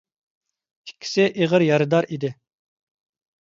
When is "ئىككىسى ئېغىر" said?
0.89-1.65